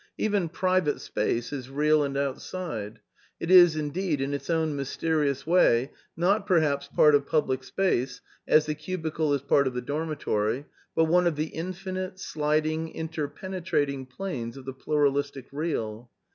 [0.17, 3.01] Even private space is real and outside.
[3.39, 8.65] It is, indeed, in its own mysterious way, not perhaps part of public space, as
[8.65, 14.57] the cubicle is part of the dormitory, but one of the infinite, sliding, interpenetrating planes
[14.57, 16.09] of the pluralistic Seal.